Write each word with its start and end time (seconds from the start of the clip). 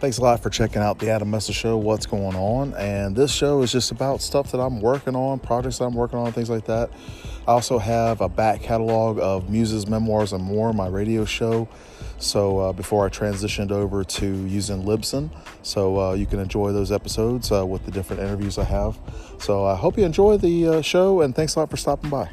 Thanks 0.00 0.16
a 0.16 0.22
lot 0.22 0.42
for 0.42 0.48
checking 0.48 0.80
out 0.80 0.98
the 0.98 1.10
Adam 1.10 1.30
Messer 1.30 1.52
Show, 1.52 1.76
What's 1.76 2.06
Going 2.06 2.34
On. 2.34 2.72
And 2.72 3.14
this 3.14 3.30
show 3.30 3.60
is 3.60 3.70
just 3.70 3.90
about 3.90 4.22
stuff 4.22 4.50
that 4.52 4.58
I'm 4.58 4.80
working 4.80 5.14
on, 5.14 5.40
projects 5.40 5.76
that 5.76 5.84
I'm 5.84 5.92
working 5.92 6.18
on, 6.18 6.32
things 6.32 6.48
like 6.48 6.64
that. 6.64 6.88
I 7.46 7.52
also 7.52 7.78
have 7.78 8.22
a 8.22 8.28
back 8.30 8.62
catalog 8.62 9.18
of 9.18 9.50
muses, 9.50 9.86
memoirs, 9.86 10.32
and 10.32 10.42
more, 10.42 10.72
my 10.72 10.86
radio 10.86 11.26
show. 11.26 11.68
So 12.16 12.60
uh, 12.60 12.72
before 12.72 13.04
I 13.04 13.10
transitioned 13.10 13.72
over 13.72 14.02
to 14.02 14.26
using 14.46 14.84
Libsyn, 14.84 15.28
so 15.60 16.00
uh, 16.00 16.12
you 16.14 16.24
can 16.24 16.38
enjoy 16.38 16.72
those 16.72 16.90
episodes 16.90 17.52
uh, 17.52 17.66
with 17.66 17.84
the 17.84 17.90
different 17.90 18.22
interviews 18.22 18.56
I 18.56 18.64
have. 18.64 18.98
So 19.38 19.66
I 19.66 19.76
hope 19.76 19.98
you 19.98 20.06
enjoy 20.06 20.38
the 20.38 20.66
uh, 20.66 20.80
show, 20.80 21.20
and 21.20 21.36
thanks 21.36 21.56
a 21.56 21.58
lot 21.58 21.68
for 21.68 21.76
stopping 21.76 22.08
by. 22.08 22.30